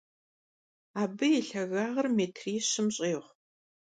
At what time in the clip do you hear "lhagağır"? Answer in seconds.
1.47-2.05